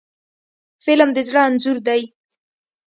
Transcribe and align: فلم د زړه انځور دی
فلم 0.83 1.09
د 1.15 1.17
زړه 1.29 1.41
انځور 1.47 1.77
دی 1.87 2.01